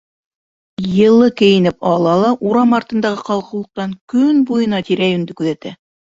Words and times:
Йылы 0.99 1.27
кейенеп 1.41 1.83
ала 1.89 2.15
ла 2.21 2.31
урам 2.51 2.73
артындағы 2.77 3.25
ҡалҡыулыҡтан 3.27 3.93
көн 4.13 4.39
буйына 4.49 4.81
тирә-йүнде 4.89 5.37
күҙәтә. 5.43 5.75